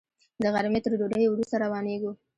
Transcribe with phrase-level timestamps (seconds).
[0.41, 2.11] د غرمې تر ډوډۍ وروسته روانېږو.